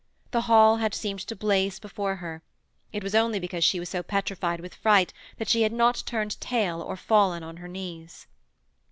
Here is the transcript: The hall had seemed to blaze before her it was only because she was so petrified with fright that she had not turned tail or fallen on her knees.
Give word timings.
The 0.31 0.41
hall 0.41 0.77
had 0.77 0.95
seemed 0.95 1.19
to 1.27 1.35
blaze 1.35 1.77
before 1.77 2.15
her 2.15 2.41
it 2.91 3.03
was 3.03 3.13
only 3.13 3.37
because 3.37 3.63
she 3.63 3.79
was 3.79 3.89
so 3.89 4.01
petrified 4.01 4.59
with 4.59 4.73
fright 4.73 5.13
that 5.37 5.47
she 5.47 5.61
had 5.61 5.71
not 5.71 6.01
turned 6.07 6.41
tail 6.41 6.81
or 6.81 6.97
fallen 6.97 7.43
on 7.43 7.57
her 7.57 7.67
knees. 7.67 8.25